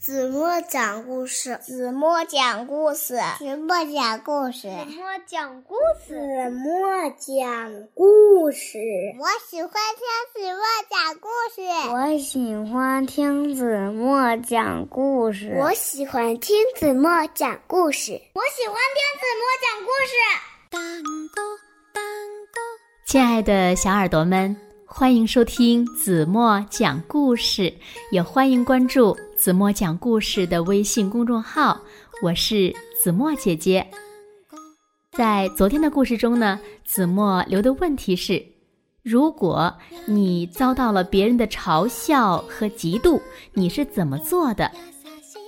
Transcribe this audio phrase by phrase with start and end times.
[0.00, 8.78] 子墨讲故事，子墨讲故事，子墨讲故事，子墨讲故事，子墨讲故事。
[9.18, 10.00] 我喜欢听
[10.32, 11.60] 子墨讲故事。
[11.92, 15.54] 我喜欢听子墨讲故事。
[15.60, 18.12] 我喜欢听子墨讲故事。
[18.32, 20.16] 我喜欢听子墨讲故事。
[20.70, 20.80] 当
[21.34, 21.44] 当
[21.92, 22.02] 当
[22.54, 22.64] 当！
[23.04, 24.69] 亲爱的小耳朵们。
[24.92, 27.72] 欢迎收听子墨讲故事，
[28.10, 31.80] 也欢迎关注子墨讲故事的微信公众号。
[32.20, 33.86] 我是子墨姐姐。
[35.12, 38.44] 在昨天的故事中呢，子墨留的问题是：
[39.04, 39.72] 如果
[40.06, 43.22] 你遭到了别人的嘲笑和嫉妒，
[43.54, 44.70] 你是怎么做的？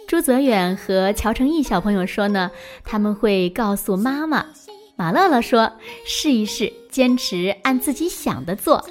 [0.07, 2.49] 朱泽远和乔成毅小朋友说呢，
[2.85, 4.47] 他们会告诉妈妈。
[4.95, 5.73] 马乐乐说：
[6.07, 8.83] 试一试，坚持按自己想的做。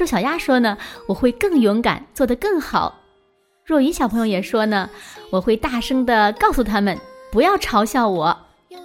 [0.00, 3.00] 周小丫说呢，我会更勇敢，做得更好。
[3.66, 4.88] 若雨小朋友也说呢，
[5.30, 6.96] 我会大声的告诉他们
[7.30, 8.34] 不要嘲笑我。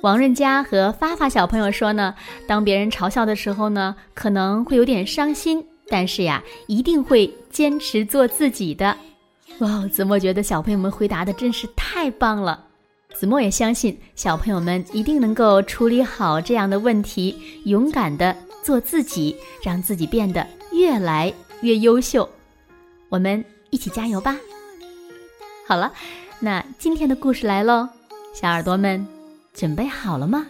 [0.01, 2.13] 王润佳和发发小朋友说呢，
[2.45, 8.97] 当别人嘲笑的时候呢，可能会有点伤心，但是呀，一定会坚持做自己的。
[9.59, 12.61] 哇，子墨觉得小朋友们回答的真是太棒了。
[13.13, 20.45] 子墨也相信小朋友们一定能够处理好这样的问题，勇敢的做自己，让自己变得。
[20.75, 22.29] 越来越优秀，
[23.07, 24.37] 我们一起加油吧！
[25.65, 25.91] 好了，
[26.39, 27.87] 那今天的故事来喽，
[28.33, 29.07] 小耳朵们
[29.53, 30.45] 准备好了吗？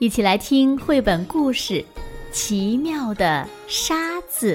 [0.00, 1.74] 一起来听绘本故事
[2.32, 4.54] 《奇妙的沙子》。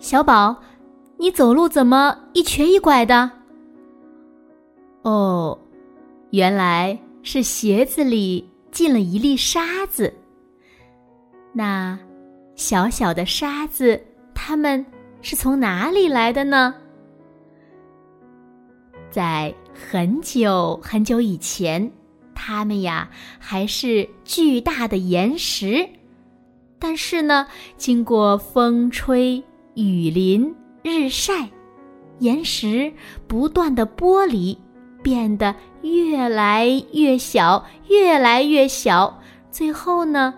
[0.00, 0.60] 小宝，
[1.16, 3.30] 你走路怎么一瘸一拐的？
[5.02, 5.58] 哦，
[6.30, 10.12] 原来是鞋子里进了一粒沙子。
[11.52, 11.98] 那
[12.54, 14.00] 小小的沙子，
[14.34, 14.84] 它们
[15.20, 16.74] 是从哪里来的呢？
[19.10, 21.90] 在很久很久以前，
[22.34, 25.86] 它们呀还是巨大的岩石。
[26.78, 27.46] 但是呢，
[27.76, 29.42] 经过风吹
[29.74, 31.48] 雨淋日晒，
[32.20, 32.92] 岩石
[33.26, 34.56] 不断的剥离。
[35.02, 39.20] 变得越来越小，越来越小，
[39.50, 40.32] 最后呢，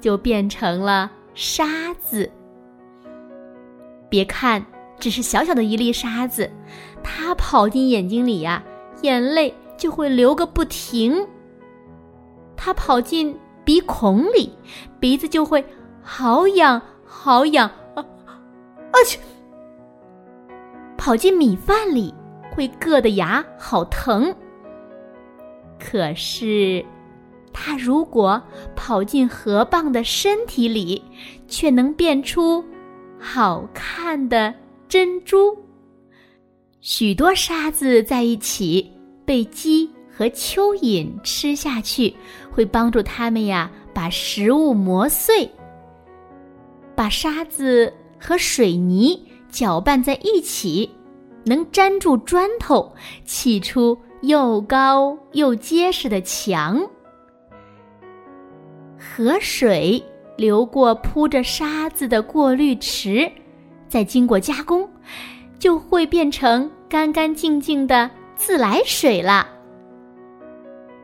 [0.00, 2.30] 就变成了沙子。
[4.08, 4.64] 别看
[4.98, 6.50] 只是小小的一粒沙子，
[7.02, 8.62] 它跑进眼睛里呀，
[9.00, 11.26] 眼泪就会流个不停；
[12.56, 13.34] 它跑进
[13.64, 14.52] 鼻孔里，
[15.00, 15.64] 鼻子就会
[16.02, 18.04] 好痒好痒啊
[18.92, 19.18] 啊去！
[20.96, 22.14] 跑进米饭里。
[22.54, 24.34] 会硌得牙好疼。
[25.78, 26.84] 可是，
[27.52, 28.40] 它如果
[28.76, 31.02] 跑进河蚌的身体里，
[31.48, 32.64] 却能变出
[33.18, 34.54] 好看的
[34.88, 35.56] 珍珠。
[36.80, 38.90] 许多沙子在一起
[39.24, 42.14] 被鸡和蚯蚓吃下去，
[42.50, 45.48] 会帮助它们呀把食物磨碎。
[46.94, 49.20] 把沙子和水泥
[49.50, 50.88] 搅拌在一起。
[51.44, 52.92] 能粘住砖头，
[53.24, 56.80] 砌出又高又结实的墙。
[58.96, 60.02] 河水
[60.36, 63.30] 流过铺着沙子的过滤池，
[63.88, 64.88] 再经过加工，
[65.58, 69.48] 就会变成干干净净的自来水了。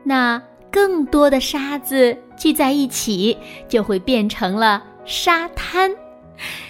[0.03, 5.91] 那更多的沙子聚在一起，就会变成了沙滩。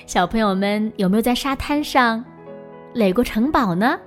[0.07, 2.23] 小朋友们有没有在沙滩上？
[2.93, 3.99] 垒过城堡呢？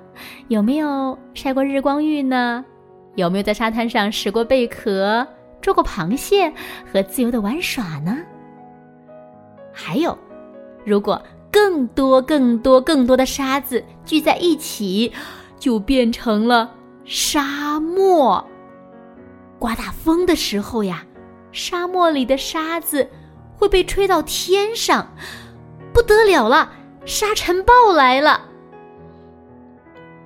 [0.48, 2.64] 有没有晒过日光浴呢？
[3.14, 5.26] 有没有在沙滩上拾过贝壳、
[5.60, 6.52] 捉过螃蟹
[6.90, 8.18] 和自由的玩耍呢？
[9.72, 10.16] 还有，
[10.84, 15.12] 如果更多、更多、更多的沙子聚在一起，
[15.58, 18.44] 就变成了沙漠。
[19.58, 21.04] 刮大风的时候呀，
[21.52, 23.08] 沙漠里的沙子
[23.56, 25.06] 会被吹到天上，
[25.92, 26.72] 不得了了，
[27.04, 28.48] 沙尘暴来了。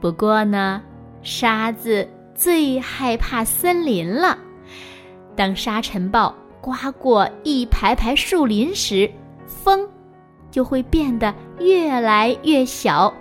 [0.06, 0.80] 不过呢，
[1.20, 4.38] 沙子最害怕森林了。
[5.34, 9.10] 当沙尘暴刮过一排排树林时，
[9.48, 9.84] 风
[10.48, 13.12] 就会变得越来越小，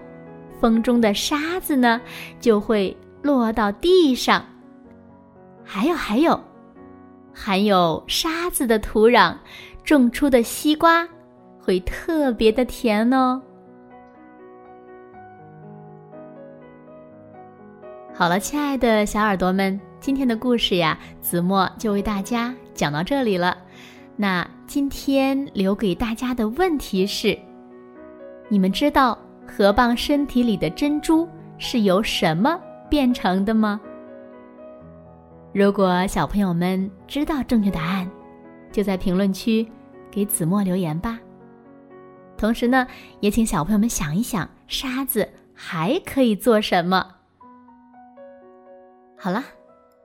[0.62, 2.00] 风中的沙子呢
[2.40, 4.46] 就会落到地上。
[5.64, 6.40] 还有还有，
[7.34, 9.36] 含有沙子的土壤
[9.84, 11.10] 种出的西瓜
[11.60, 13.42] 会特别的甜哦。
[18.18, 19.78] 好了，亲爱的小耳朵们。
[20.00, 23.58] 今天的故事呀，子墨就为大家讲到这里了。
[24.16, 27.38] 那今天留给大家的问题是：
[28.48, 31.28] 你们知道河蚌身体里的珍珠
[31.58, 32.58] 是由什么
[32.90, 33.82] 变成的吗？
[35.54, 38.10] 如果小朋友们知道正确答案，
[38.72, 39.68] 就在评论区
[40.10, 41.20] 给子墨留言吧。
[42.38, 42.88] 同时呢，
[43.20, 47.15] 也请小朋友们想一想，沙子还可以做什么？
[49.26, 49.44] 好了。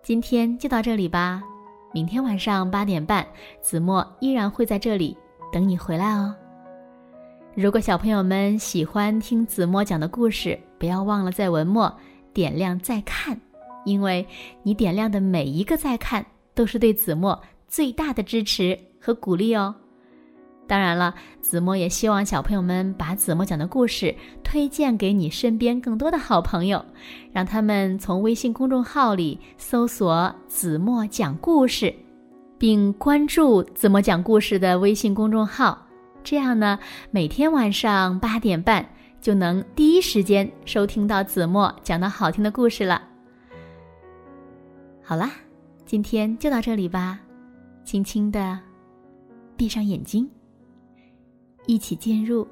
[0.02, 1.43] 今天就到这里吧，
[1.93, 3.26] 明天晚上八点半，
[3.61, 5.14] 子墨依然会在这里
[5.52, 6.34] 等你回来哦。
[7.55, 11.94] 如果小朋友们喜欢听子墨讲的故事，不要忘了在文末
[12.32, 13.38] 点亮再看，
[13.84, 14.26] 因为
[14.62, 16.25] 你点亮的每一个再看，
[16.55, 17.38] 都是对子墨
[17.69, 19.75] 最大的支持和鼓励哦。
[20.70, 24.14] 当然了，子墨也希望小朋友们把子墨讲的故事
[24.44, 26.84] 推荐给你身边更多的好朋友，
[27.32, 31.93] 让他们从微信公众号里搜索“子墨讲故事”，
[32.56, 35.76] 并关注子墨讲故事的微信公众号。
[36.22, 36.78] 这样呢，
[37.11, 38.88] 每天晚上八点半
[39.20, 43.02] 就能第一时间收听到子墨讲的好听的故事了。
[45.02, 45.32] 好啦，
[45.84, 47.19] 今天就到这里吧，
[47.82, 48.56] 轻轻的
[49.56, 50.31] 闭上眼睛。
[51.66, 52.46] 一起进入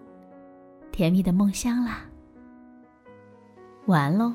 [0.92, 2.04] 甜蜜的梦乡啦！
[3.86, 4.32] 晚安喽。